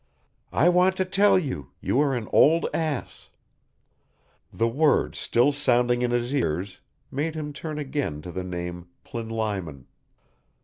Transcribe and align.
"I 0.51 0.67
want 0.67 0.97
to 0.97 1.05
tell 1.05 1.37
you 1.37 1.69
you 1.79 2.01
are 2.01 2.15
an 2.15 2.27
old 2.33 2.65
ass." 2.73 3.29
The 4.51 4.67
words 4.67 5.19
still 5.19 5.51
sounding 5.51 6.01
in 6.01 6.09
his 6.09 6.33
ears 6.33 6.79
made 7.11 7.35
him 7.35 7.53
turn 7.53 7.77
again 7.77 8.23
to 8.23 8.31
the 8.31 8.43
name 8.43 8.87
Plinlimon. 9.03 9.85